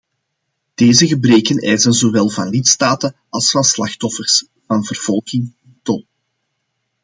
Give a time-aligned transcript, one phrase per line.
[0.73, 6.05] Deze gebreken eisen zowel van lidstaten als van de slachtoffers van vervolging hun tol.